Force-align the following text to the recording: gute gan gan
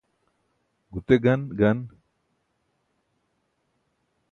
gute 0.91 1.15
gan 1.23 1.41
gan 1.59 1.77